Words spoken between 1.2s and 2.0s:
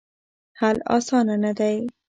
نه دی.